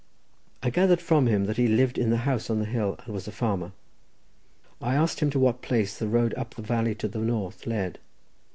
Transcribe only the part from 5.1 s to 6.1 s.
him to what place the